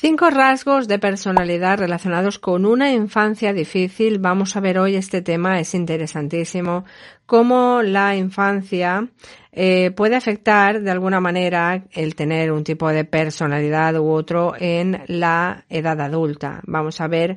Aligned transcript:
Cinco 0.00 0.30
rasgos 0.30 0.88
de 0.88 0.98
personalidad 0.98 1.78
relacionados 1.78 2.38
con 2.38 2.64
una 2.64 2.90
infancia 2.90 3.52
difícil. 3.52 4.18
Vamos 4.18 4.56
a 4.56 4.60
ver 4.60 4.78
hoy 4.78 4.96
este 4.96 5.20
tema, 5.20 5.60
es 5.60 5.74
interesantísimo. 5.74 6.86
Cómo 7.26 7.82
la 7.82 8.16
infancia 8.16 9.06
eh, 9.52 9.90
puede 9.90 10.16
afectar 10.16 10.80
de 10.80 10.90
alguna 10.90 11.20
manera 11.20 11.84
el 11.92 12.14
tener 12.14 12.50
un 12.50 12.64
tipo 12.64 12.88
de 12.88 13.04
personalidad 13.04 13.94
u 13.96 14.08
otro 14.08 14.54
en 14.58 15.02
la 15.06 15.66
edad 15.68 16.00
adulta. 16.00 16.62
Vamos 16.66 16.98
a 17.02 17.06
ver 17.06 17.36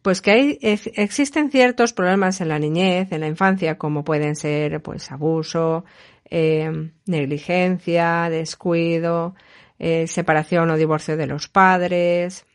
pues 0.00 0.22
que 0.22 0.30
hay, 0.30 0.58
existen 0.62 1.50
ciertos 1.50 1.92
problemas 1.92 2.40
en 2.40 2.48
la 2.48 2.58
niñez, 2.58 3.12
en 3.12 3.20
la 3.20 3.26
infancia, 3.26 3.76
como 3.76 4.02
pueden 4.02 4.34
ser 4.34 4.80
pues 4.80 5.12
abuso, 5.12 5.84
eh, 6.30 6.90
negligencia, 7.04 8.30
descuido, 8.30 9.34
eh, 9.78 10.06
separación 10.06 10.70
o 10.70 10.76
divorcio 10.76 11.16
de 11.16 11.26
los 11.26 11.48
padres, 11.48 12.46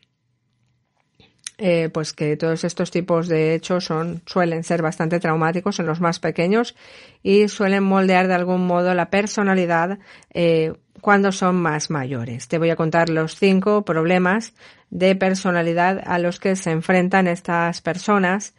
eh, 1.56 1.88
pues 1.92 2.12
que 2.12 2.36
todos 2.36 2.64
estos 2.64 2.90
tipos 2.90 3.28
de 3.28 3.54
hechos 3.54 3.84
son, 3.84 4.22
suelen 4.26 4.64
ser 4.64 4.82
bastante 4.82 5.20
traumáticos 5.20 5.78
en 5.78 5.86
los 5.86 6.00
más 6.00 6.18
pequeños 6.18 6.74
y 7.22 7.46
suelen 7.46 7.84
moldear 7.84 8.26
de 8.26 8.34
algún 8.34 8.66
modo 8.66 8.92
la 8.92 9.08
personalidad 9.08 10.00
eh, 10.32 10.72
cuando 11.00 11.30
son 11.30 11.54
más 11.54 11.90
mayores. 11.90 12.48
Te 12.48 12.58
voy 12.58 12.70
a 12.70 12.76
contar 12.76 13.08
los 13.08 13.36
cinco 13.36 13.84
problemas 13.84 14.52
de 14.90 15.14
personalidad 15.14 16.02
a 16.04 16.18
los 16.18 16.40
que 16.40 16.56
se 16.56 16.72
enfrentan 16.72 17.28
estas 17.28 17.80
personas 17.82 18.54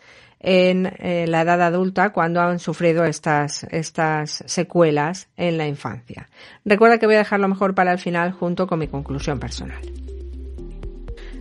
en 0.46 0.86
eh, 1.00 1.26
la 1.28 1.42
edad 1.42 1.60
adulta 1.64 2.12
cuando 2.12 2.40
han 2.40 2.60
sufrido 2.60 3.04
estas, 3.04 3.64
estas 3.72 4.44
secuelas 4.46 5.28
en 5.36 5.58
la 5.58 5.68
infancia. 5.68 6.30
Recuerda 6.64 7.00
que 7.00 7.08
voy 7.08 7.16
a 7.16 7.20
dejarlo 7.20 7.48
mejor 7.48 7.74
para 7.74 7.92
el 7.92 7.98
final 7.98 8.32
junto 8.32 8.68
con 8.68 8.78
mi 8.78 8.88
conclusión 8.88 9.40
personal. 9.40 9.82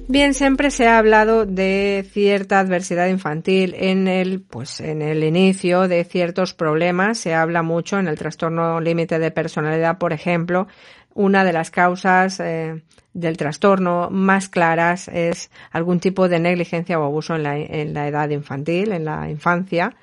Bien, 0.07 0.35
siempre 0.35 0.71
se 0.71 0.87
ha 0.87 0.99
hablado 0.99 1.47
de 1.47 2.07
cierta 2.13 2.61
adversidad 2.61 3.09
infantil 3.09 3.75
en 3.79 4.07
el, 4.07 4.43
pues, 4.43 4.81
en 4.81 5.01
el 5.01 5.25
inicio 5.25 5.89
de 5.89 6.05
ciertos 6.05 6.53
problemas. 6.53 7.17
Se 7.17 7.35
habla 7.35 7.63
mucho 7.63 7.99
en 7.99 8.09
el 8.09 8.19
trastorno 8.19 8.81
límite 8.81 9.19
de 9.19 9.31
personalidad, 9.31 9.97
por 9.97 10.13
ejemplo, 10.13 10.67
una 11.15 11.45
de 11.45 11.53
las 11.53 11.71
causas 11.71 12.41
eh, 12.41 12.83
del 13.13 13.37
trastorno 13.37 14.11
más 14.11 14.49
claras 14.49 15.09
es 15.09 15.51
algún 15.71 16.01
tipo 16.01 16.29
de 16.29 16.41
negligencia 16.41 16.99
o 16.99 17.05
abuso 17.05 17.37
en 17.37 17.43
la, 17.45 17.57
en 17.57 17.95
la 17.95 18.09
edad 18.09 18.29
infantil, 18.31 18.93
en 18.93 19.05
la 19.05 19.31
infancia. 19.31 19.95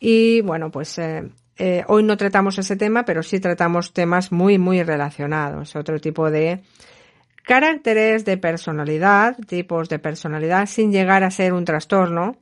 Y 0.00 0.40
bueno, 0.42 0.70
pues 0.70 0.98
eh, 0.98 1.28
eh, 1.56 1.84
hoy 1.88 2.02
no 2.02 2.16
tratamos 2.16 2.58
ese 2.58 2.76
tema, 2.76 3.04
pero 3.04 3.22
sí 3.22 3.40
tratamos 3.40 3.92
temas 3.92 4.30
muy, 4.32 4.58
muy 4.58 4.82
relacionados. 4.82 5.74
Otro 5.76 6.00
tipo 6.00 6.30
de 6.30 6.62
caracteres 7.44 8.24
de 8.24 8.36
personalidad, 8.36 9.36
tipos 9.46 9.88
de 9.88 9.98
personalidad, 9.98 10.66
sin 10.66 10.92
llegar 10.92 11.24
a 11.24 11.30
ser 11.30 11.52
un 11.52 11.64
trastorno, 11.64 12.36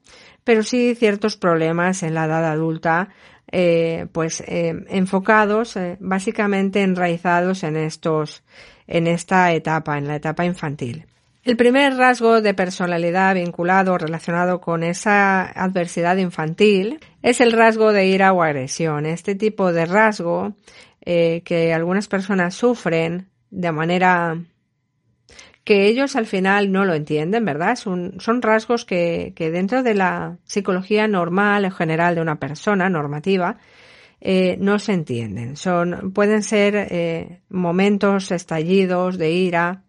pero 0.44 0.62
sí 0.62 0.94
ciertos 0.94 1.36
problemas 1.36 2.02
en 2.02 2.14
la 2.14 2.24
edad 2.24 2.44
adulta 2.44 3.08
eh, 3.52 4.06
pues 4.12 4.40
eh, 4.40 4.74
enfocados 4.88 5.76
eh, 5.76 5.96
básicamente 6.00 6.82
enraizados 6.82 7.62
en 7.62 7.76
estos 7.76 8.42
en 8.88 9.06
esta 9.06 9.52
etapa 9.52 9.98
en 9.98 10.08
la 10.08 10.16
etapa 10.16 10.44
infantil. 10.44 11.06
El 11.44 11.56
primer 11.56 11.96
rasgo 11.96 12.40
de 12.40 12.54
personalidad 12.54 13.34
vinculado 13.36 13.98
relacionado 13.98 14.60
con 14.60 14.82
esa 14.82 15.44
adversidad 15.44 16.16
infantil 16.16 16.98
es 17.22 17.40
el 17.40 17.52
rasgo 17.52 17.92
de 17.92 18.06
ira 18.06 18.32
o 18.32 18.42
agresión. 18.42 19.06
Este 19.06 19.36
tipo 19.36 19.72
de 19.72 19.86
rasgo 19.86 20.54
que 21.04 21.72
algunas 21.72 22.08
personas 22.08 22.54
sufren 22.56 23.28
de 23.50 23.70
manera 23.70 24.36
que 25.66 25.88
ellos 25.88 26.14
al 26.14 26.26
final 26.26 26.70
no 26.70 26.84
lo 26.84 26.94
entienden, 26.94 27.44
¿verdad? 27.44 27.74
Son, 27.74 28.14
rasgos 28.40 28.84
que, 28.84 29.32
que, 29.34 29.50
dentro 29.50 29.82
de 29.82 29.94
la 29.94 30.38
psicología 30.44 31.08
normal 31.08 31.64
en 31.64 31.72
general 31.72 32.14
de 32.14 32.20
una 32.20 32.38
persona 32.38 32.88
normativa 32.88 33.58
eh, 34.20 34.56
no 34.60 34.78
se 34.78 34.92
entienden. 34.92 35.56
Son, 35.56 36.12
pueden 36.12 36.44
ser 36.44 36.76
eh, 36.76 37.40
momentos 37.48 38.30
estallidos 38.30 39.18
de 39.18 39.32
ira, 39.32 39.82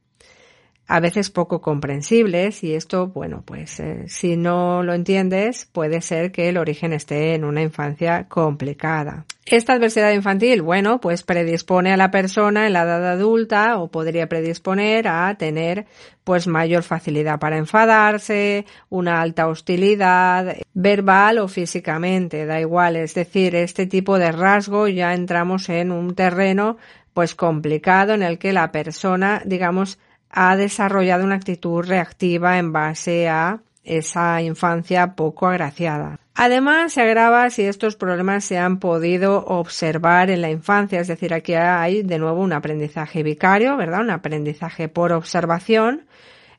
a 0.87 0.99
veces 1.01 1.29
poco 1.29 1.59
comprensibles 1.59 2.63
y 2.63 2.73
esto, 2.73 3.07
bueno, 3.07 3.43
pues 3.45 3.79
eh, 3.81 4.05
si 4.07 4.37
no 4.37 4.83
lo 4.83 4.93
entiendes, 4.93 5.67
puede 5.71 6.01
ser 6.01 6.31
que 6.31 6.47
el 6.47 6.57
origen 6.57 6.93
esté 6.93 7.35
en 7.35 7.43
una 7.43 7.61
infancia 7.61 8.27
complicada. 8.29 9.25
Esta 9.45 9.73
adversidad 9.73 10.11
infantil, 10.11 10.61
bueno, 10.61 10.99
pues 10.99 11.23
predispone 11.23 11.91
a 11.91 11.97
la 11.97 12.11
persona 12.11 12.67
en 12.67 12.73
la 12.73 12.83
edad 12.83 13.05
adulta 13.11 13.77
o 13.79 13.89
podría 13.89 14.27
predisponer 14.27 15.07
a 15.07 15.35
tener 15.37 15.85
pues 16.23 16.47
mayor 16.47 16.83
facilidad 16.83 17.39
para 17.39 17.57
enfadarse, 17.57 18.65
una 18.89 19.21
alta 19.21 19.47
hostilidad, 19.47 20.57
verbal 20.73 21.39
o 21.39 21.47
físicamente, 21.47 22.45
da 22.45 22.59
igual, 22.59 22.97
es 22.97 23.13
decir, 23.13 23.55
este 23.55 23.87
tipo 23.87 24.17
de 24.19 24.31
rasgo 24.31 24.87
ya 24.87 25.13
entramos 25.13 25.69
en 25.69 25.91
un 25.91 26.15
terreno 26.15 26.77
pues 27.13 27.33
complicado 27.33 28.13
en 28.13 28.23
el 28.23 28.37
que 28.37 28.53
la 28.53 28.71
persona, 28.71 29.41
digamos, 29.45 29.97
ha 30.29 30.55
desarrollado 30.55 31.23
una 31.23 31.35
actitud 31.35 31.83
reactiva 31.83 32.57
en 32.57 32.71
base 32.71 33.29
a 33.29 33.61
esa 33.83 34.41
infancia 34.41 35.15
poco 35.15 35.47
agraciada. 35.47 36.19
Además, 36.35 36.93
se 36.93 37.01
agrava 37.01 37.49
si 37.49 37.63
estos 37.63 37.95
problemas 37.95 38.43
se 38.43 38.59
han 38.59 38.77
podido 38.79 39.43
observar 39.45 40.29
en 40.29 40.41
la 40.41 40.51
infancia, 40.51 40.99
es 40.99 41.07
decir, 41.07 41.33
aquí 41.33 41.55
hay 41.55 42.03
de 42.03 42.19
nuevo 42.19 42.41
un 42.41 42.53
aprendizaje 42.53 43.23
vicario, 43.23 43.75
¿verdad? 43.75 44.01
Un 44.01 44.11
aprendizaje 44.11 44.87
por 44.87 45.13
observación 45.13 46.05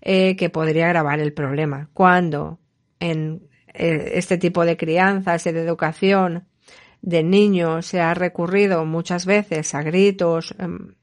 eh, 0.00 0.34
que 0.36 0.50
podría 0.50 0.86
agravar 0.86 1.20
el 1.20 1.32
problema. 1.32 1.90
Cuando 1.92 2.58
en 2.98 3.42
eh, 3.72 4.12
este 4.14 4.38
tipo 4.38 4.64
de 4.64 4.76
crianzas 4.76 5.46
y 5.46 5.52
de 5.52 5.62
educación 5.62 6.44
de 7.02 7.22
niños 7.22 7.86
se 7.86 8.00
ha 8.00 8.14
recurrido 8.14 8.84
muchas 8.84 9.26
veces 9.26 9.74
a 9.74 9.82
gritos 9.82 10.54
em, 10.58 10.94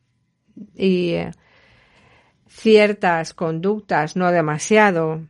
y 0.75 1.11
eh, 1.11 1.31
ciertas 2.55 3.33
conductas 3.33 4.15
no 4.15 4.31
demasiado 4.31 5.21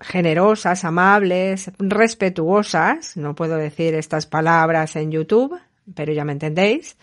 generosas, 0.00 0.84
amables, 0.84 1.70
respetuosas, 1.78 3.16
no 3.16 3.34
puedo 3.34 3.56
decir 3.56 3.94
estas 3.94 4.26
palabras 4.26 4.96
en 4.96 5.10
YouTube, 5.10 5.58
pero 5.94 6.12
ya 6.12 6.24
me 6.24 6.32
entendéis, 6.32 6.96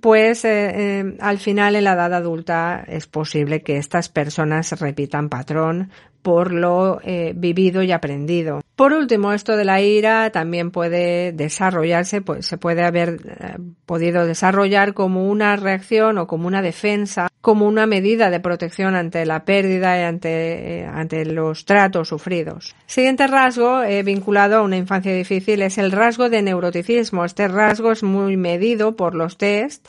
pues 0.00 0.44
eh, 0.44 1.00
eh, 1.00 1.16
al 1.20 1.38
final 1.38 1.76
en 1.76 1.84
la 1.84 1.92
edad 1.92 2.14
adulta 2.14 2.84
es 2.86 3.06
posible 3.06 3.62
que 3.62 3.76
estas 3.76 4.08
personas 4.08 4.78
repitan 4.80 5.28
patrón 5.28 5.90
por 6.22 6.52
lo 6.52 7.00
eh, 7.04 7.32
vivido 7.34 7.82
y 7.82 7.92
aprendido. 7.92 8.62
Por 8.76 8.92
último, 8.92 9.32
esto 9.32 9.56
de 9.56 9.64
la 9.64 9.80
ira 9.80 10.30
también 10.30 10.70
puede 10.70 11.32
desarrollarse, 11.32 12.22
pues 12.22 12.46
se 12.46 12.56
puede 12.56 12.84
haber 12.84 13.20
eh, 13.24 13.56
podido 13.84 14.24
desarrollar 14.24 14.94
como 14.94 15.28
una 15.28 15.56
reacción 15.56 16.18
o 16.18 16.26
como 16.26 16.46
una 16.46 16.62
defensa, 16.62 17.28
como 17.40 17.66
una 17.66 17.86
medida 17.86 18.30
de 18.30 18.40
protección 18.40 18.94
ante 18.94 19.26
la 19.26 19.44
pérdida 19.44 19.98
y 19.98 20.02
ante, 20.04 20.80
eh, 20.80 20.86
ante 20.86 21.24
los 21.26 21.64
tratos 21.64 22.08
sufridos. 22.08 22.74
Siguiente 22.86 23.26
rasgo 23.26 23.82
vinculado 24.04 24.56
a 24.56 24.62
una 24.62 24.76
infancia 24.76 25.12
difícil 25.12 25.62
es 25.62 25.76
el 25.78 25.92
rasgo 25.92 26.30
de 26.30 26.42
neuroticismo. 26.42 27.24
Este 27.24 27.48
rasgo 27.48 27.92
es 27.92 28.02
muy 28.02 28.36
medido 28.36 28.96
por 28.96 29.14
los 29.14 29.36
test. 29.36 29.88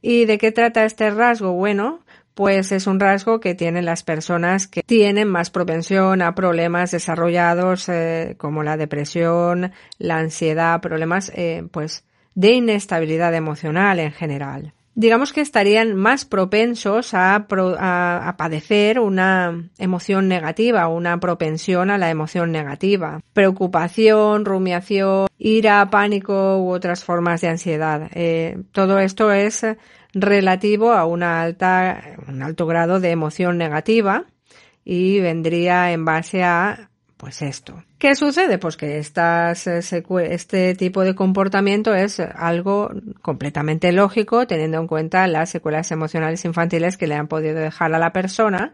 ¿Y 0.00 0.26
de 0.26 0.38
qué 0.38 0.52
trata 0.52 0.84
este 0.84 1.10
rasgo? 1.10 1.52
Bueno, 1.52 2.00
pues 2.38 2.70
es 2.70 2.86
un 2.86 3.00
rasgo 3.00 3.40
que 3.40 3.56
tienen 3.56 3.84
las 3.84 4.04
personas 4.04 4.68
que 4.68 4.84
tienen 4.84 5.26
más 5.26 5.50
propensión 5.50 6.22
a 6.22 6.36
problemas 6.36 6.92
desarrollados 6.92 7.88
eh, 7.88 8.36
como 8.38 8.62
la 8.62 8.76
depresión, 8.76 9.72
la 9.98 10.18
ansiedad, 10.18 10.80
problemas 10.80 11.32
eh, 11.34 11.66
pues 11.72 12.04
de 12.36 12.52
inestabilidad 12.52 13.34
emocional 13.34 13.98
en 13.98 14.12
general. 14.12 14.72
Digamos 14.98 15.32
que 15.32 15.42
estarían 15.42 15.94
más 15.94 16.24
propensos 16.24 17.14
a, 17.14 17.46
padecer 18.36 18.98
una 18.98 19.70
emoción 19.78 20.26
negativa, 20.26 20.88
una 20.88 21.20
propensión 21.20 21.92
a 21.92 21.98
la 21.98 22.10
emoción 22.10 22.50
negativa, 22.50 23.20
preocupación, 23.32 24.44
rumiación, 24.44 25.28
ira, 25.38 25.88
pánico 25.88 26.58
u 26.58 26.70
otras 26.70 27.04
formas 27.04 27.40
de 27.42 27.48
ansiedad. 27.48 28.10
Eh, 28.12 28.60
todo 28.72 28.98
esto 28.98 29.30
es 29.30 29.64
relativo 30.14 30.92
a 30.92 31.06
un 31.06 31.22
alto 31.22 32.66
grado 32.66 32.98
de 32.98 33.12
emoción 33.12 33.56
negativa 33.56 34.24
y 34.84 35.20
vendría 35.20 35.92
en 35.92 36.04
base 36.04 36.42
a 36.42 36.90
pues 37.18 37.42
esto. 37.42 37.82
¿Qué 37.98 38.14
sucede? 38.14 38.56
Pues 38.56 38.78
que 38.78 38.98
estas, 38.98 39.66
eh, 39.66 39.80
este 40.30 40.74
tipo 40.74 41.02
de 41.02 41.14
comportamiento 41.14 41.94
es 41.94 42.20
algo 42.20 42.90
completamente 43.20 43.92
lógico 43.92 44.46
teniendo 44.46 44.78
en 44.78 44.86
cuenta 44.86 45.26
las 45.26 45.50
secuelas 45.50 45.90
emocionales 45.90 46.44
infantiles 46.46 46.96
que 46.96 47.06
le 47.06 47.16
han 47.16 47.28
podido 47.28 47.56
dejar 47.56 47.94
a 47.94 47.98
la 47.98 48.12
persona 48.12 48.72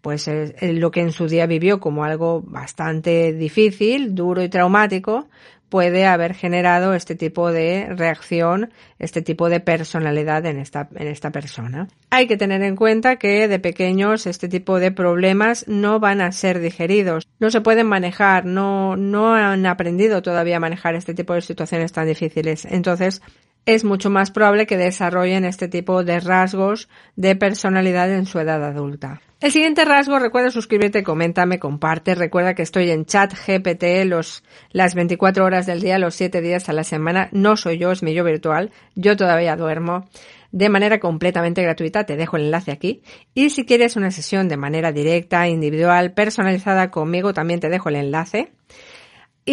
pues 0.00 0.30
lo 0.62 0.90
que 0.90 1.00
en 1.00 1.12
su 1.12 1.28
día 1.28 1.46
vivió 1.46 1.78
como 1.78 2.04
algo 2.04 2.40
bastante 2.40 3.34
difícil, 3.34 4.14
duro 4.14 4.42
y 4.42 4.48
traumático, 4.48 5.28
puede 5.70 6.04
haber 6.04 6.34
generado 6.34 6.92
este 6.92 7.14
tipo 7.14 7.50
de 7.50 7.86
reacción, 7.96 8.70
este 8.98 9.22
tipo 9.22 9.48
de 9.48 9.60
personalidad 9.60 10.44
en 10.44 10.58
esta, 10.58 10.88
en 10.94 11.06
esta 11.06 11.30
persona. 11.30 11.88
Hay 12.10 12.26
que 12.26 12.36
tener 12.36 12.62
en 12.62 12.76
cuenta 12.76 13.16
que 13.16 13.48
de 13.48 13.58
pequeños 13.58 14.26
este 14.26 14.48
tipo 14.48 14.78
de 14.80 14.90
problemas 14.90 15.66
no 15.68 16.00
van 16.00 16.20
a 16.20 16.32
ser 16.32 16.60
digeridos, 16.60 17.26
no 17.38 17.50
se 17.50 17.60
pueden 17.60 17.86
manejar, 17.86 18.44
no, 18.44 18.96
no 18.96 19.34
han 19.34 19.64
aprendido 19.64 20.20
todavía 20.20 20.58
a 20.58 20.60
manejar 20.60 20.94
este 20.96 21.14
tipo 21.14 21.32
de 21.32 21.40
situaciones 21.40 21.92
tan 21.92 22.06
difíciles. 22.06 22.66
Entonces, 22.66 23.22
es 23.66 23.84
mucho 23.84 24.10
más 24.10 24.30
probable 24.30 24.66
que 24.66 24.76
desarrollen 24.76 25.44
este 25.44 25.68
tipo 25.68 26.04
de 26.04 26.20
rasgos 26.20 26.88
de 27.16 27.36
personalidad 27.36 28.10
en 28.12 28.26
su 28.26 28.38
edad 28.38 28.64
adulta. 28.64 29.20
El 29.40 29.52
siguiente 29.52 29.86
rasgo, 29.86 30.18
recuerda 30.18 30.50
suscribirte, 30.50 31.02
coméntame, 31.02 31.58
comparte. 31.58 32.14
Recuerda 32.14 32.54
que 32.54 32.62
estoy 32.62 32.90
en 32.90 33.06
chat 33.06 33.32
GPT 33.32 34.04
los, 34.04 34.44
las 34.70 34.94
24 34.94 35.46
horas 35.46 35.64
del 35.64 35.80
día, 35.80 35.98
los 35.98 36.14
7 36.14 36.42
días 36.42 36.68
a 36.68 36.74
la 36.74 36.84
semana. 36.84 37.30
No 37.32 37.56
soy 37.56 37.78
yo, 37.78 37.90
es 37.90 38.02
mi 38.02 38.12
yo 38.12 38.22
virtual. 38.22 38.70
Yo 38.94 39.16
todavía 39.16 39.56
duermo 39.56 40.06
de 40.52 40.68
manera 40.68 41.00
completamente 41.00 41.62
gratuita. 41.62 42.04
Te 42.04 42.16
dejo 42.16 42.36
el 42.36 42.44
enlace 42.44 42.70
aquí. 42.70 43.02
Y 43.32 43.48
si 43.48 43.64
quieres 43.64 43.96
una 43.96 44.10
sesión 44.10 44.48
de 44.48 44.58
manera 44.58 44.92
directa, 44.92 45.48
individual, 45.48 46.12
personalizada 46.12 46.90
conmigo, 46.90 47.32
también 47.32 47.60
te 47.60 47.70
dejo 47.70 47.88
el 47.88 47.96
enlace. 47.96 48.52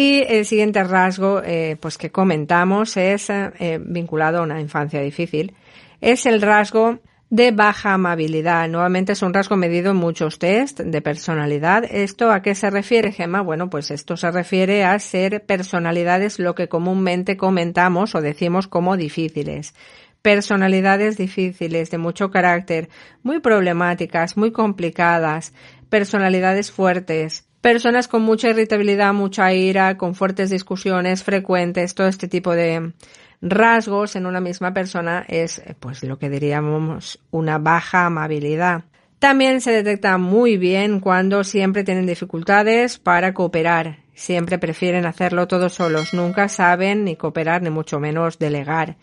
Y 0.00 0.22
el 0.28 0.44
siguiente 0.44 0.84
rasgo 0.84 1.42
eh, 1.44 1.76
pues 1.80 1.98
que 1.98 2.12
comentamos 2.12 2.96
es 2.96 3.30
eh, 3.30 3.80
vinculado 3.84 4.38
a 4.38 4.42
una 4.42 4.60
infancia 4.60 5.00
difícil. 5.00 5.56
Es 6.00 6.24
el 6.24 6.40
rasgo 6.40 7.00
de 7.30 7.50
baja 7.50 7.94
amabilidad. 7.94 8.68
Nuevamente 8.68 9.14
es 9.14 9.22
un 9.22 9.34
rasgo 9.34 9.56
medido 9.56 9.90
en 9.90 9.96
muchos 9.96 10.38
test 10.38 10.78
de 10.78 11.02
personalidad. 11.02 11.82
¿Esto 11.90 12.30
a 12.30 12.42
qué 12.42 12.54
se 12.54 12.70
refiere, 12.70 13.10
Gemma? 13.10 13.40
Bueno, 13.40 13.70
pues 13.70 13.90
esto 13.90 14.16
se 14.16 14.30
refiere 14.30 14.84
a 14.84 14.96
ser 15.00 15.44
personalidades 15.44 16.38
lo 16.38 16.54
que 16.54 16.68
comúnmente 16.68 17.36
comentamos 17.36 18.14
o 18.14 18.20
decimos 18.20 18.68
como 18.68 18.96
difíciles. 18.96 19.74
Personalidades 20.22 21.16
difíciles, 21.16 21.90
de 21.90 21.98
mucho 21.98 22.30
carácter, 22.30 22.88
muy 23.24 23.40
problemáticas, 23.40 24.36
muy 24.36 24.52
complicadas, 24.52 25.52
personalidades 25.88 26.70
fuertes, 26.70 27.47
personas 27.60 28.08
con 28.08 28.22
mucha 28.22 28.50
irritabilidad, 28.50 29.12
mucha 29.14 29.52
ira, 29.52 29.96
con 29.96 30.14
fuertes 30.14 30.50
discusiones 30.50 31.24
frecuentes, 31.24 31.94
todo 31.94 32.06
este 32.06 32.28
tipo 32.28 32.54
de 32.54 32.92
rasgos 33.40 34.16
en 34.16 34.26
una 34.26 34.40
misma 34.40 34.74
persona 34.74 35.24
es 35.28 35.62
pues 35.80 36.02
lo 36.02 36.18
que 36.18 36.30
diríamos 36.30 37.20
una 37.30 37.58
baja 37.58 38.06
amabilidad. 38.06 38.84
También 39.18 39.60
se 39.60 39.72
detecta 39.72 40.16
muy 40.16 40.56
bien 40.58 41.00
cuando 41.00 41.42
siempre 41.42 41.82
tienen 41.82 42.06
dificultades 42.06 42.98
para 42.98 43.34
cooperar. 43.34 43.98
Siempre 44.14 44.58
prefieren 44.58 45.06
hacerlo 45.06 45.48
todos 45.48 45.74
solos. 45.74 46.14
Nunca 46.14 46.48
saben 46.48 47.04
ni 47.04 47.16
cooperar 47.16 47.62
ni 47.62 47.70
mucho 47.70 47.98
menos 47.98 48.38
delegar. 48.38 48.96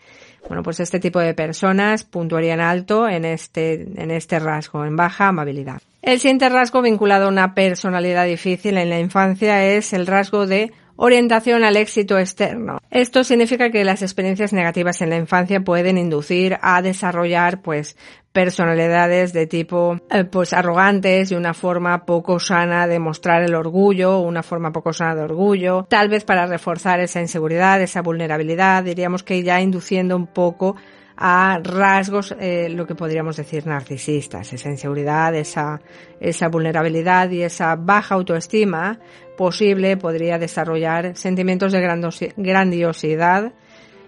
Bueno, 0.48 0.62
pues 0.62 0.80
este 0.80 1.00
tipo 1.00 1.18
de 1.18 1.34
personas 1.34 2.04
puntuarían 2.04 2.60
alto 2.60 3.08
en 3.08 3.24
este, 3.24 3.82
en 4.00 4.10
este 4.10 4.38
rasgo, 4.38 4.84
en 4.84 4.96
baja 4.96 5.28
amabilidad. 5.28 5.82
El 6.06 6.20
siguiente 6.20 6.48
rasgo 6.48 6.82
vinculado 6.82 7.24
a 7.24 7.30
una 7.30 7.52
personalidad 7.52 8.26
difícil 8.26 8.78
en 8.78 8.90
la 8.90 9.00
infancia 9.00 9.64
es 9.64 9.92
el 9.92 10.06
rasgo 10.06 10.46
de 10.46 10.72
orientación 10.94 11.64
al 11.64 11.76
éxito 11.76 12.16
externo. 12.16 12.78
Esto 12.92 13.24
significa 13.24 13.70
que 13.70 13.84
las 13.84 14.02
experiencias 14.02 14.52
negativas 14.52 15.02
en 15.02 15.10
la 15.10 15.16
infancia 15.16 15.62
pueden 15.62 15.98
inducir 15.98 16.58
a 16.62 16.80
desarrollar 16.80 17.60
pues 17.60 17.96
personalidades 18.30 19.32
de 19.32 19.48
tipo 19.48 19.96
eh, 20.08 20.22
pues 20.22 20.52
arrogantes 20.52 21.32
y 21.32 21.34
una 21.34 21.54
forma 21.54 22.06
poco 22.06 22.38
sana 22.38 22.86
de 22.86 23.00
mostrar 23.00 23.42
el 23.42 23.56
orgullo, 23.56 24.20
una 24.20 24.44
forma 24.44 24.70
poco 24.70 24.92
sana 24.92 25.16
de 25.16 25.22
orgullo, 25.22 25.86
tal 25.90 26.08
vez 26.08 26.24
para 26.24 26.46
reforzar 26.46 27.00
esa 27.00 27.20
inseguridad, 27.20 27.82
esa 27.82 28.00
vulnerabilidad, 28.00 28.84
diríamos 28.84 29.24
que 29.24 29.42
ya 29.42 29.60
induciendo 29.60 30.14
un 30.14 30.28
poco 30.28 30.76
a 31.16 31.58
rasgos, 31.62 32.34
eh, 32.38 32.68
lo 32.68 32.86
que 32.86 32.94
podríamos 32.94 33.36
decir 33.36 33.66
narcisistas, 33.66 34.52
esa 34.52 34.68
inseguridad, 34.68 35.34
esa, 35.34 35.80
esa 36.20 36.48
vulnerabilidad 36.48 37.30
y 37.30 37.42
esa 37.42 37.74
baja 37.76 38.14
autoestima 38.14 38.98
posible 39.36 39.96
podría 39.96 40.38
desarrollar 40.38 41.16
sentimientos 41.16 41.72
de 41.72 42.32
grandiosidad 42.36 43.52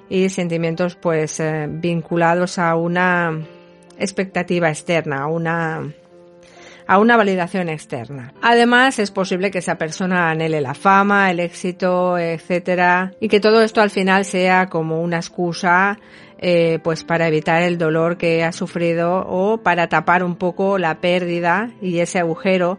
y 0.08 0.28
sentimientos 0.28 0.96
pues 0.96 1.40
eh, 1.40 1.66
vinculados 1.68 2.58
a 2.58 2.74
una 2.76 3.40
expectativa 3.98 4.68
externa, 4.68 5.22
a 5.22 5.26
una 5.26 5.92
a 6.88 6.98
una 6.98 7.18
validación 7.18 7.68
externa. 7.68 8.32
Además, 8.40 8.98
es 8.98 9.10
posible 9.10 9.50
que 9.50 9.58
esa 9.58 9.76
persona 9.76 10.30
anhele 10.30 10.62
la 10.62 10.72
fama, 10.72 11.30
el 11.30 11.38
éxito, 11.38 12.18
etcétera, 12.18 13.12
y 13.20 13.28
que 13.28 13.40
todo 13.40 13.60
esto 13.60 13.82
al 13.82 13.90
final 13.90 14.24
sea 14.24 14.70
como 14.70 15.02
una 15.02 15.18
excusa 15.18 15.98
eh, 16.38 16.78
pues 16.82 17.04
para 17.04 17.28
evitar 17.28 17.62
el 17.62 17.78
dolor 17.78 18.16
que 18.16 18.44
ha 18.44 18.52
sufrido 18.52 19.24
o 19.26 19.58
para 19.58 19.88
tapar 19.88 20.22
un 20.22 20.36
poco 20.36 20.78
la 20.78 21.00
pérdida 21.00 21.72
y 21.82 21.98
ese 21.98 22.18
agujero 22.18 22.78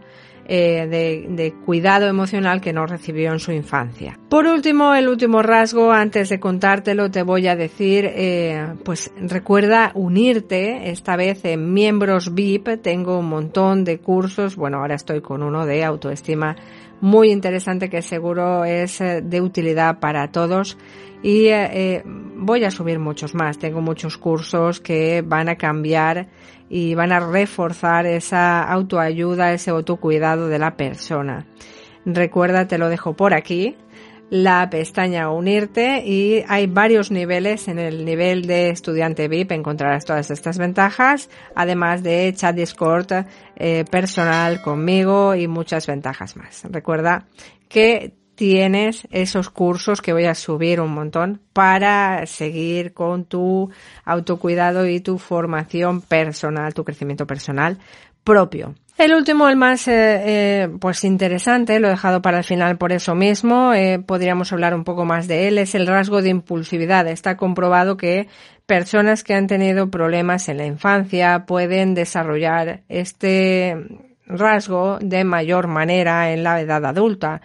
eh, 0.52 1.24
de, 1.28 1.54
cuidado 1.64 2.08
emocional 2.08 2.60
que 2.60 2.72
no 2.72 2.84
recibió 2.84 3.30
en 3.32 3.38
su 3.38 3.52
infancia. 3.52 4.18
Por 4.28 4.46
último, 4.46 4.96
el 4.96 5.08
último 5.08 5.42
rasgo, 5.42 5.92
antes 5.92 6.28
de 6.28 6.40
contártelo, 6.40 7.08
te 7.08 7.22
voy 7.22 7.46
a 7.46 7.54
decir, 7.54 8.04
eh, 8.12 8.74
pues 8.84 9.12
recuerda 9.16 9.92
unirte, 9.94 10.90
esta 10.90 11.14
vez 11.14 11.44
en 11.44 11.72
miembros 11.72 12.34
VIP, 12.34 12.82
tengo 12.82 13.20
un 13.20 13.28
montón 13.28 13.84
de 13.84 13.98
cursos, 13.98 14.56
bueno, 14.56 14.78
ahora 14.78 14.96
estoy 14.96 15.20
con 15.20 15.44
uno 15.44 15.66
de 15.66 15.84
autoestima 15.84 16.56
muy 17.00 17.30
interesante 17.30 17.88
que 17.88 18.02
seguro 18.02 18.64
es 18.64 18.98
de 18.98 19.40
utilidad 19.40 19.98
para 20.00 20.30
todos 20.30 20.76
y 21.22 21.48
eh, 21.48 22.02
voy 22.04 22.64
a 22.64 22.70
subir 22.70 22.98
muchos 22.98 23.34
más. 23.34 23.58
Tengo 23.58 23.80
muchos 23.80 24.16
cursos 24.16 24.80
que 24.80 25.22
van 25.22 25.48
a 25.48 25.56
cambiar 25.56 26.28
y 26.68 26.94
van 26.94 27.12
a 27.12 27.20
reforzar 27.20 28.06
esa 28.06 28.62
autoayuda, 28.62 29.52
ese 29.52 29.70
autocuidado 29.70 30.48
de 30.48 30.58
la 30.58 30.76
persona. 30.76 31.46
Recuerda, 32.04 32.66
te 32.66 32.78
lo 32.78 32.88
dejo 32.88 33.14
por 33.14 33.34
aquí, 33.34 33.76
la 34.30 34.70
pestaña 34.70 35.30
unirte 35.30 36.02
y 36.06 36.44
hay 36.48 36.66
varios 36.66 37.10
niveles. 37.10 37.68
En 37.68 37.78
el 37.78 38.04
nivel 38.04 38.46
de 38.46 38.70
estudiante 38.70 39.28
VIP 39.28 39.52
encontrarás 39.52 40.04
todas 40.04 40.30
estas 40.30 40.56
ventajas, 40.56 41.28
además 41.54 42.02
de 42.02 42.32
chat 42.34 42.54
Discord 42.54 43.26
eh, 43.56 43.84
personal 43.90 44.62
conmigo 44.62 45.34
y 45.34 45.48
muchas 45.48 45.86
ventajas 45.86 46.36
más. 46.36 46.62
Recuerda 46.70 47.26
que 47.68 48.14
tienes 48.36 49.06
esos 49.10 49.50
cursos 49.50 50.00
que 50.00 50.14
voy 50.14 50.24
a 50.24 50.34
subir 50.34 50.80
un 50.80 50.92
montón 50.94 51.42
para 51.52 52.24
seguir 52.24 52.94
con 52.94 53.26
tu 53.26 53.70
autocuidado 54.04 54.86
y 54.86 55.00
tu 55.00 55.18
formación 55.18 56.00
personal, 56.00 56.72
tu 56.72 56.84
crecimiento 56.84 57.26
personal 57.26 57.78
propio. 58.24 58.74
El 59.00 59.14
último, 59.14 59.48
el 59.48 59.56
más 59.56 59.88
eh, 59.88 59.92
eh, 59.94 60.68
pues 60.78 61.04
interesante, 61.04 61.80
lo 61.80 61.86
he 61.86 61.92
dejado 61.92 62.20
para 62.20 62.36
el 62.36 62.44
final 62.44 62.76
por 62.76 62.92
eso 62.92 63.14
mismo, 63.14 63.72
eh, 63.72 63.98
podríamos 63.98 64.52
hablar 64.52 64.74
un 64.74 64.84
poco 64.84 65.06
más 65.06 65.26
de 65.26 65.48
él, 65.48 65.56
es 65.56 65.74
el 65.74 65.86
rasgo 65.86 66.20
de 66.20 66.28
impulsividad. 66.28 67.08
Está 67.08 67.38
comprobado 67.38 67.96
que 67.96 68.28
personas 68.66 69.24
que 69.24 69.32
han 69.32 69.46
tenido 69.46 69.90
problemas 69.90 70.50
en 70.50 70.58
la 70.58 70.66
infancia 70.66 71.46
pueden 71.46 71.94
desarrollar 71.94 72.82
este 72.90 73.74
rasgo 74.26 74.98
de 75.00 75.24
mayor 75.24 75.66
manera 75.66 76.30
en 76.34 76.42
la 76.42 76.60
edad 76.60 76.84
adulta. 76.84 77.40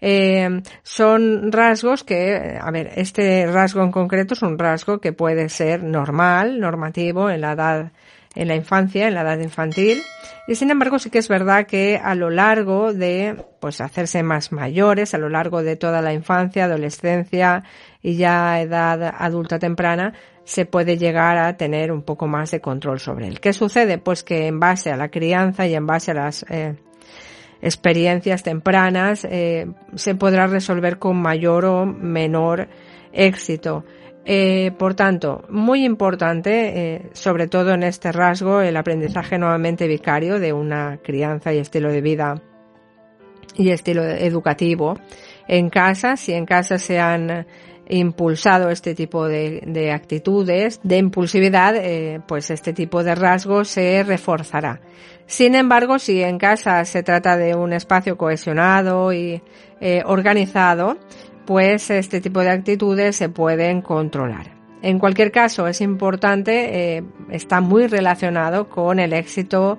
Eh, 0.00 0.62
son 0.84 1.50
rasgos 1.50 2.04
que, 2.04 2.56
a 2.60 2.70
ver, 2.70 2.92
este 2.94 3.48
rasgo 3.48 3.82
en 3.82 3.90
concreto 3.90 4.34
es 4.34 4.42
un 4.42 4.58
rasgo 4.58 5.00
que 5.00 5.12
puede 5.12 5.48
ser 5.48 5.82
normal, 5.82 6.60
normativo 6.60 7.30
en 7.30 7.40
la 7.40 7.52
edad, 7.52 7.92
en 8.34 8.48
la 8.48 8.54
infancia, 8.54 9.08
en 9.08 9.14
la 9.14 9.22
edad 9.22 9.38
infantil. 9.38 10.02
Y 10.46 10.54
sin 10.54 10.70
embargo 10.70 10.98
sí 10.98 11.10
que 11.10 11.18
es 11.18 11.28
verdad 11.28 11.66
que 11.66 12.00
a 12.02 12.14
lo 12.14 12.30
largo 12.30 12.92
de, 12.92 13.36
pues 13.60 13.80
hacerse 13.80 14.22
más 14.22 14.52
mayores, 14.52 15.14
a 15.14 15.18
lo 15.18 15.28
largo 15.28 15.62
de 15.62 15.76
toda 15.76 16.02
la 16.02 16.12
infancia, 16.12 16.64
adolescencia 16.64 17.64
y 18.02 18.16
ya 18.16 18.60
edad 18.60 19.14
adulta 19.18 19.58
temprana, 19.58 20.14
se 20.44 20.66
puede 20.66 20.98
llegar 20.98 21.38
a 21.38 21.56
tener 21.56 21.92
un 21.92 22.02
poco 22.02 22.26
más 22.26 22.50
de 22.50 22.60
control 22.60 22.98
sobre 22.98 23.28
él. 23.28 23.40
¿Qué 23.40 23.52
sucede? 23.52 23.98
Pues 23.98 24.24
que 24.24 24.46
en 24.46 24.58
base 24.58 24.90
a 24.90 24.96
la 24.96 25.08
crianza 25.08 25.66
y 25.66 25.74
en 25.74 25.86
base 25.86 26.10
a 26.10 26.14
las 26.14 26.44
eh, 26.48 26.74
experiencias 27.62 28.42
tempranas 28.42 29.24
eh, 29.24 29.68
se 29.94 30.14
podrá 30.14 30.46
resolver 30.46 30.98
con 30.98 31.20
mayor 31.20 31.64
o 31.66 31.86
menor 31.86 32.68
éxito. 33.12 33.84
Eh, 34.32 34.70
por 34.78 34.94
tanto, 34.94 35.42
muy 35.48 35.84
importante, 35.84 36.52
eh, 36.94 37.10
sobre 37.14 37.48
todo 37.48 37.74
en 37.74 37.82
este 37.82 38.12
rasgo, 38.12 38.60
el 38.60 38.76
aprendizaje 38.76 39.38
nuevamente 39.38 39.88
vicario 39.88 40.38
de 40.38 40.52
una 40.52 41.00
crianza 41.02 41.52
y 41.52 41.58
estilo 41.58 41.90
de 41.90 42.00
vida 42.00 42.40
y 43.56 43.70
estilo 43.70 44.04
educativo 44.04 44.96
en 45.48 45.68
casa, 45.68 46.16
si 46.16 46.32
en 46.32 46.46
casa 46.46 46.78
se 46.78 47.00
han 47.00 47.44
impulsado 47.88 48.70
este 48.70 48.94
tipo 48.94 49.26
de, 49.26 49.90
actitudes, 49.92 50.78
de 50.84 50.98
impulsividad, 50.98 51.74
eh, 51.74 52.20
pues 52.28 52.52
este 52.52 52.72
tipo 52.72 53.02
de 53.02 53.16
rasgos 53.16 53.66
se 53.66 54.04
reforzará. 54.04 54.80
Sin 55.26 55.56
embargo, 55.56 55.98
si 55.98 56.22
en 56.22 56.38
casa 56.38 56.84
se 56.84 57.02
trata 57.02 57.36
de 57.36 57.56
un 57.56 57.72
espacio 57.72 58.16
cohesionado 58.16 59.12
y 59.12 59.42
organizado, 60.04 60.98
pues 61.50 61.90
este 61.90 62.20
tipo 62.20 62.42
de 62.42 62.50
actitudes 62.50 63.16
se 63.16 63.28
pueden 63.28 63.82
controlar. 63.82 64.52
En 64.82 65.00
cualquier 65.00 65.32
caso, 65.32 65.66
es 65.66 65.80
importante, 65.80 66.98
eh, 66.98 67.02
está 67.28 67.60
muy 67.60 67.88
relacionado 67.88 68.68
con 68.68 69.00
el 69.00 69.12
éxito 69.12 69.76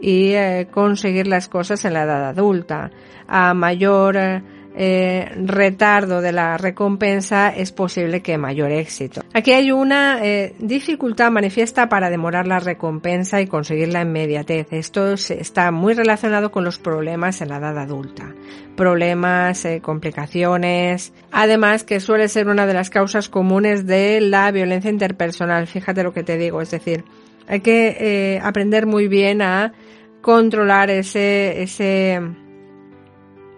y 0.00 0.34
conseguir 0.72 1.28
las 1.28 1.48
cosas 1.48 1.84
en 1.84 1.92
la 1.94 2.02
edad 2.02 2.24
adulta. 2.30 2.90
A 3.28 3.54
mayor 3.54 4.42
eh, 4.74 5.30
retardo 5.36 6.22
de 6.22 6.32
la 6.32 6.56
recompensa 6.56 7.50
es 7.50 7.72
posible 7.72 8.22
que 8.22 8.38
mayor 8.38 8.72
éxito. 8.72 9.20
Aquí 9.34 9.52
hay 9.52 9.70
una 9.70 10.24
eh, 10.24 10.54
dificultad 10.58 11.30
manifiesta 11.30 11.90
para 11.90 12.08
demorar 12.08 12.46
la 12.46 12.58
recompensa 12.58 13.42
y 13.42 13.46
conseguir 13.46 13.88
la 13.88 14.00
inmediatez. 14.00 14.68
Esto 14.70 15.12
está 15.12 15.70
muy 15.72 15.92
relacionado 15.92 16.50
con 16.50 16.64
los 16.64 16.78
problemas 16.78 17.42
en 17.42 17.50
la 17.50 17.58
edad 17.58 17.78
adulta. 17.78 18.34
Problemas, 18.74 19.62
eh, 19.66 19.80
complicaciones. 19.82 21.12
Además 21.30 21.84
que 21.84 22.00
suele 22.00 22.28
ser 22.28 22.48
una 22.48 22.66
de 22.66 22.74
las 22.74 22.88
causas 22.88 23.28
comunes 23.28 23.86
de 23.86 24.22
la 24.22 24.50
violencia 24.52 24.90
interpersonal. 24.90 25.66
Fíjate 25.66 26.02
lo 26.02 26.14
que 26.14 26.22
te 26.22 26.38
digo. 26.38 26.62
Es 26.62 26.70
decir, 26.70 27.04
hay 27.46 27.60
que 27.60 28.40
aprender 28.42 28.86
muy 28.86 29.08
bien 29.08 29.42
a 29.42 29.74
controlar 30.22 30.88
ese, 30.88 31.62
ese 31.62 32.20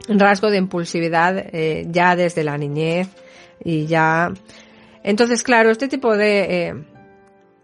rasgo 0.09 0.51
de 0.51 0.59
impulsividad 0.59 1.37
eh, 1.37 1.87
ya 1.89 2.17
desde 2.17 2.45
la 2.45 2.59
niñez 2.59 3.09
y 3.63 3.87
ya. 3.87 4.33
Entonces, 5.03 5.43
claro, 5.43 5.71
este 5.71 5.89
tipo 5.89 6.17
de 6.17 6.69
eh, 6.69 6.75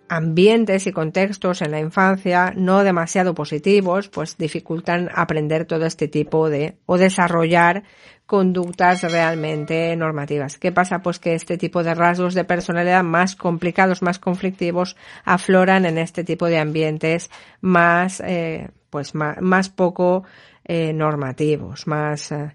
ambientes 0.09 0.87
y 0.87 0.93
contextos 0.93 1.63
en 1.63 1.71
la 1.71 1.81
infancia 1.81 2.53
no 2.57 2.83
demasiado 2.83 3.35
positivos, 3.35 4.09
pues 4.09 4.37
dificultan 4.37 5.09
aprender 5.15 5.65
todo 5.65 5.87
este 5.87 6.09
tipo 6.09 6.51
de 6.51 6.77
o 6.87 6.99
desarrollar 6.99 7.85
conductas 8.27 9.03
realmente 9.03 9.97
normativas. 9.97 10.59
¿Qué 10.59 10.71
pasa? 10.71 11.01
Pues 11.03 11.19
que 11.19 11.35
este 11.35 11.59
tipo 11.59 11.83
de 11.83 11.95
rasgos 11.95 12.35
de 12.35 12.45
personalidad 12.45 13.03
más 13.03 13.35
complicados, 13.35 14.03
más 14.03 14.19
conflictivos, 14.19 14.97
afloran 15.25 15.85
en 15.85 15.99
este 15.99 16.23
tipo 16.23 16.47
de 16.47 16.59
ambientes 16.59 17.31
más, 17.61 18.21
eh, 18.25 18.69
pues 18.91 19.15
más, 19.15 19.41
más 19.41 19.69
poco 19.69 20.25
eh, 20.65 20.93
normativos, 20.93 21.87
más, 21.87 22.33
eh, 22.33 22.55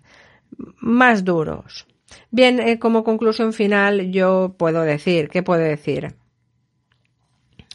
más 0.79 1.23
duros. 1.23 1.87
Bien, 2.31 2.59
eh, 2.59 2.79
como 2.79 3.03
conclusión 3.03 3.53
final, 3.53 4.11
yo 4.11 4.55
puedo 4.57 4.81
decir, 4.81 5.29
¿qué 5.29 5.43
puedo 5.43 5.61
decir? 5.61 6.15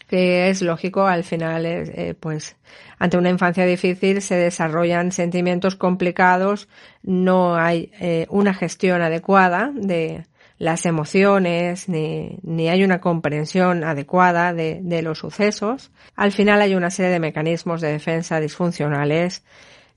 Que 0.09 0.49
es 0.49 0.63
lógico, 0.63 1.07
al 1.07 1.23
final, 1.23 2.17
pues, 2.19 2.57
ante 2.99 3.17
una 3.17 3.31
infancia 3.31 3.65
difícil 3.65 4.21
se 4.23 4.35
desarrollan 4.35 5.13
sentimientos 5.13 5.77
complicados, 5.77 6.69
no 7.05 7.55
hay 7.55 7.93
una 8.29 8.53
gestión 8.53 9.03
adecuada 9.03 9.71
de 9.73 10.25
las 10.61 10.85
emociones, 10.85 11.89
ni, 11.89 12.39
ni 12.43 12.69
hay 12.69 12.85
una 12.85 13.01
comprensión 13.01 13.83
adecuada 13.83 14.53
de, 14.53 14.81
de 14.83 15.01
los 15.01 15.19
sucesos. 15.21 15.91
Al 16.17 16.33
final 16.33 16.61
hay 16.61 16.75
una 16.75 16.91
serie 16.91 17.11
de 17.11 17.19
mecanismos 17.19 17.81
de 17.81 17.93
defensa 17.93 18.41
disfuncionales 18.41 19.43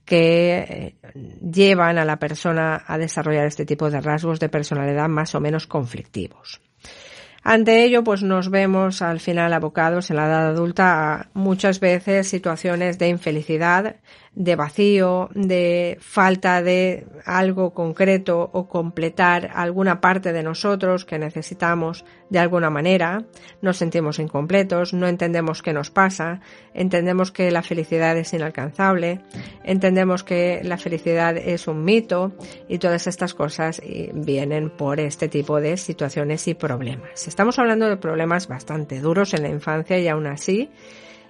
que 0.05 0.57
eh, 0.57 0.95
llevan 1.41 1.97
a 1.97 2.05
la 2.05 2.17
persona 2.17 2.83
a 2.85 2.97
desarrollar 2.97 3.45
este 3.45 3.65
tipo 3.65 3.89
de 3.89 4.01
rasgos 4.01 4.39
de 4.39 4.49
personalidad 4.49 5.07
más 5.09 5.35
o 5.35 5.39
menos 5.39 5.67
conflictivos. 5.67 6.61
Ante 7.45 7.83
ello, 7.83 8.05
pues 8.05 8.23
nos 8.23 8.49
vemos 8.49 9.01
al 9.01 9.19
final 9.19 9.51
abocados 9.51 10.09
en 10.09 10.15
la 10.15 10.27
edad 10.27 10.47
adulta 10.47 11.13
a 11.13 11.29
muchas 11.33 11.81
veces 11.81 12.29
situaciones 12.29 12.97
de 12.99 13.09
infelicidad, 13.09 13.97
de 14.35 14.55
vacío, 14.55 15.29
de 15.35 15.97
falta 16.01 16.63
de 16.63 17.05
algo 17.25 17.73
concreto 17.73 18.49
o 18.51 18.67
completar 18.67 19.51
alguna 19.53 20.01
parte 20.01 20.33
de 20.33 20.41
nosotros 20.41 21.05
que 21.05 21.19
necesitamos 21.19 22.03
de 22.29 22.39
alguna 22.39 22.71
manera, 22.71 23.25
nos 23.61 23.77
sentimos 23.77 24.17
incompletos, 24.17 24.93
no 24.93 25.07
entendemos 25.07 25.61
qué 25.61 25.71
nos 25.71 25.91
pasa, 25.91 26.41
entendemos 26.73 27.31
que 27.31 27.51
la 27.51 27.61
felicidad 27.61 28.17
es 28.17 28.33
inalcanzable, 28.33 29.21
entendemos 29.63 30.23
que 30.23 30.61
la 30.63 30.77
felicidad 30.77 31.37
es 31.37 31.67
un 31.67 31.83
mito 31.83 32.31
y 32.67 32.79
todas 32.79 33.05
estas 33.05 33.35
cosas 33.35 33.81
vienen 34.15 34.71
por 34.71 34.99
este 34.99 35.29
tipo 35.29 35.61
de 35.61 35.77
situaciones 35.77 36.47
y 36.47 36.55
problemas. 36.55 37.27
Estamos 37.27 37.59
hablando 37.59 37.87
de 37.87 37.97
problemas 37.97 38.47
bastante 38.47 38.99
duros 38.99 39.35
en 39.35 39.43
la 39.43 39.49
infancia 39.49 39.99
y 39.99 40.07
aún 40.07 40.25
así 40.25 40.71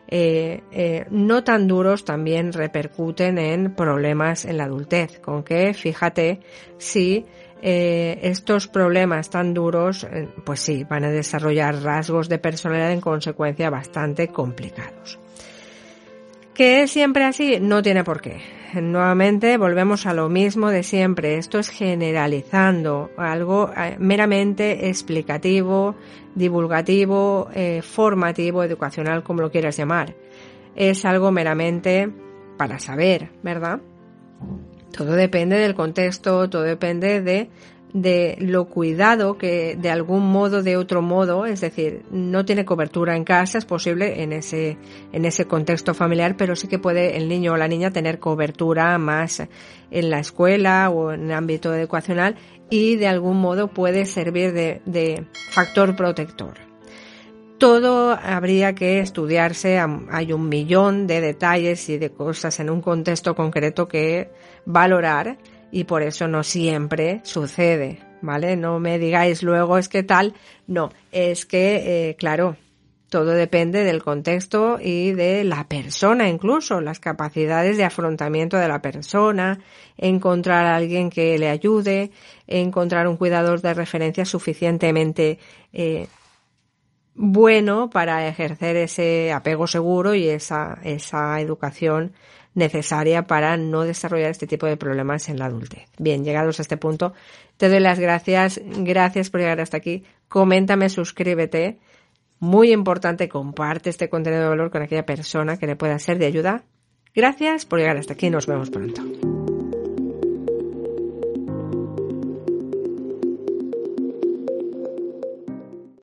eh, 0.07 0.61
eh, 0.71 1.05
no 1.09 1.43
tan 1.43 1.67
duros 1.67 2.05
también 2.05 2.53
repercuten 2.53 3.37
en 3.37 3.73
problemas 3.73 4.45
en 4.45 4.57
la 4.57 4.65
adultez, 4.65 5.19
con 5.19 5.43
que 5.43 5.73
fíjate 5.73 6.39
si 6.77 7.25
eh, 7.65 8.19
estos 8.23 8.67
problemas 8.67 9.29
tan 9.29 9.53
duros, 9.53 10.03
eh, 10.03 10.27
pues 10.43 10.59
sí, 10.59 10.83
van 10.83 11.05
a 11.05 11.09
desarrollar 11.11 11.81
rasgos 11.81 12.27
de 12.27 12.37
personalidad 12.37 12.91
en 12.91 12.99
consecuencia 12.99 13.69
bastante 13.69 14.27
complicados. 14.27 15.17
¿Que 16.53 16.83
es 16.83 16.91
siempre 16.91 17.23
así? 17.23 17.59
No 17.61 17.81
tiene 17.81 18.03
por 18.03 18.19
qué. 18.19 18.62
Nuevamente 18.81 19.57
volvemos 19.57 20.05
a 20.05 20.13
lo 20.13 20.29
mismo 20.29 20.69
de 20.69 20.83
siempre. 20.83 21.37
Esto 21.37 21.59
es 21.59 21.69
generalizando, 21.69 23.11
algo 23.17 23.71
eh, 23.75 23.95
meramente 23.99 24.89
explicativo, 24.89 25.95
divulgativo, 26.35 27.49
formativo, 27.83 28.63
educacional, 28.63 29.23
como 29.23 29.41
lo 29.41 29.51
quieras 29.51 29.77
llamar. 29.77 30.15
Es 30.75 31.05
algo 31.05 31.31
meramente 31.31 32.11
para 32.57 32.79
saber, 32.79 33.29
¿verdad? 33.43 33.81
Todo 34.95 35.13
depende 35.13 35.57
del 35.57 35.75
contexto, 35.75 36.49
todo 36.49 36.61
depende 36.61 37.21
de, 37.21 37.49
de 37.93 38.35
lo 38.39 38.65
cuidado 38.65 39.37
que 39.37 39.75
de 39.75 39.91
algún 39.91 40.23
modo, 40.31 40.63
de 40.63 40.77
otro 40.77 41.03
modo, 41.03 41.45
es 41.45 41.61
decir, 41.61 42.01
no 42.11 42.43
tiene 42.43 42.65
cobertura 42.65 43.15
en 43.15 43.23
casa, 43.23 43.59
es 43.59 43.65
posible 43.65 44.23
en 44.23 44.33
ese, 44.33 44.77
en 45.11 45.25
ese 45.25 45.45
contexto 45.45 45.93
familiar, 45.93 46.35
pero 46.35 46.55
sí 46.55 46.67
que 46.67 46.79
puede 46.79 47.17
el 47.17 47.29
niño 47.29 47.53
o 47.53 47.57
la 47.57 47.67
niña 47.67 47.91
tener 47.91 48.19
cobertura 48.19 48.97
más 48.97 49.43
en 49.91 50.09
la 50.09 50.19
escuela 50.19 50.89
o 50.89 51.13
en 51.13 51.25
el 51.25 51.33
ámbito 51.33 51.73
educacional 51.73 52.35
y 52.69 52.95
de 52.95 53.07
algún 53.07 53.39
modo 53.39 53.67
puede 53.67 54.05
servir 54.05 54.53
de, 54.53 54.81
de 54.85 55.25
factor 55.51 55.95
protector. 55.95 56.55
Todo 57.59 58.17
habría 58.21 58.73
que 58.73 58.99
estudiarse, 58.99 59.79
hay 60.09 60.33
un 60.33 60.49
millón 60.49 61.05
de 61.05 61.21
detalles 61.21 61.87
y 61.89 61.99
de 61.99 62.09
cosas 62.09 62.59
en 62.59 62.71
un 62.71 62.81
contexto 62.81 63.35
concreto 63.35 63.87
que 63.87 64.31
valorar 64.65 65.37
y 65.73 65.85
por 65.85 66.03
eso 66.03 66.27
no 66.27 66.43
siempre 66.43 67.19
sucede, 67.23 67.97
¿vale? 68.21 68.55
No 68.55 68.79
me 68.79 68.99
digáis 68.99 69.41
luego 69.41 69.79
es 69.79 69.89
que 69.89 70.03
tal, 70.03 70.35
no, 70.67 70.91
es 71.11 71.47
que, 71.47 72.09
eh, 72.09 72.15
claro, 72.15 72.57
todo 73.09 73.31
depende 73.31 73.83
del 73.83 74.03
contexto 74.03 74.77
y 74.79 75.13
de 75.13 75.43
la 75.43 75.67
persona, 75.67 76.29
incluso 76.29 76.79
las 76.79 76.99
capacidades 76.99 77.77
de 77.77 77.85
afrontamiento 77.85 78.57
de 78.57 78.67
la 78.67 78.83
persona, 78.83 79.61
encontrar 79.97 80.67
a 80.67 80.75
alguien 80.75 81.09
que 81.09 81.39
le 81.39 81.49
ayude, 81.49 82.11
encontrar 82.45 83.07
un 83.07 83.17
cuidador 83.17 83.61
de 83.61 83.73
referencia 83.73 84.25
suficientemente 84.25 85.39
eh, 85.73 86.07
bueno 87.15 87.89
para 87.89 88.27
ejercer 88.27 88.75
ese 88.75 89.31
apego 89.31 89.67
seguro 89.67 90.15
y 90.15 90.27
esa, 90.27 90.79
esa 90.83 91.39
educación 91.39 92.13
necesaria 92.55 93.25
para 93.25 93.57
no 93.57 93.81
desarrollar 93.81 94.31
este 94.31 94.47
tipo 94.47 94.65
de 94.65 94.77
problemas 94.77 95.29
en 95.29 95.39
la 95.39 95.45
adultez. 95.45 95.89
Bien, 95.97 96.23
llegados 96.23 96.59
a 96.59 96.61
este 96.61 96.77
punto, 96.77 97.13
te 97.57 97.69
doy 97.69 97.79
las 97.79 97.99
gracias. 97.99 98.61
Gracias 98.63 99.29
por 99.29 99.41
llegar 99.41 99.59
hasta 99.59 99.77
aquí. 99.77 100.03
Coméntame, 100.27 100.89
suscríbete. 100.89 101.79
Muy 102.39 102.71
importante, 102.71 103.29
comparte 103.29 103.89
este 103.89 104.09
contenido 104.09 104.43
de 104.43 104.49
valor 104.49 104.69
con 104.69 104.81
aquella 104.81 105.05
persona 105.05 105.57
que 105.57 105.67
le 105.67 105.75
pueda 105.75 105.97
ser 105.99 106.19
de 106.19 106.25
ayuda. 106.25 106.63
Gracias 107.15 107.65
por 107.65 107.79
llegar 107.79 107.97
hasta 107.97 108.13
aquí. 108.13 108.29
Nos 108.29 108.47
vemos 108.47 108.69
pronto. 108.69 109.01